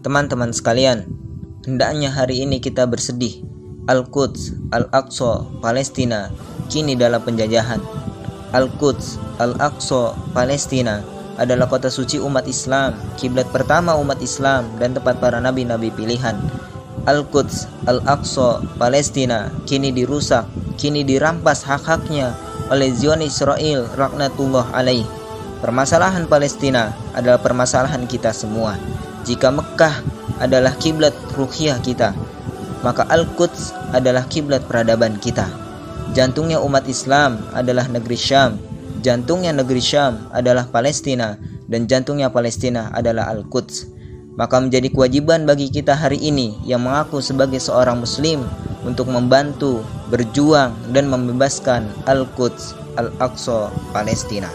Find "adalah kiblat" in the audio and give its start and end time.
30.40-31.12, 33.92-34.64